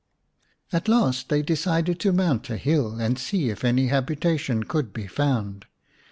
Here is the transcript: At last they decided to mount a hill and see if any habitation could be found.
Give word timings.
At 0.73 0.87
last 0.87 1.29
they 1.29 1.43
decided 1.43 1.99
to 1.99 2.11
mount 2.11 2.49
a 2.49 2.57
hill 2.57 2.99
and 2.99 3.19
see 3.19 3.51
if 3.51 3.63
any 3.63 3.89
habitation 3.89 4.63
could 4.63 4.93
be 4.93 5.05
found. 5.05 5.67